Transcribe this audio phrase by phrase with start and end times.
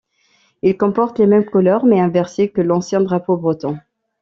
[0.63, 3.77] Il comporte les mêmes couleurs— mais inversées— que l'ancien drapeau breton.